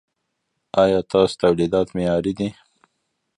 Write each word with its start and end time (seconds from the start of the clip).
ایا 0.81 0.99
ستاسو 1.07 1.33
تولیدات 1.41 1.87
معیاري 1.95 2.33
دي؟ 2.37 2.49